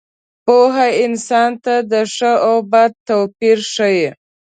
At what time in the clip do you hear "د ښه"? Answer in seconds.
1.91-2.31